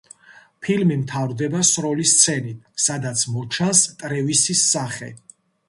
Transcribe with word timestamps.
ფილმი 0.67 0.95
მთავრდება 1.01 1.61
სროლის 1.73 2.15
სცენით, 2.15 2.65
სადაც 2.87 3.23
მოჩანს 3.37 3.85
ტრევისის 4.03 4.67
სახე. 4.75 5.15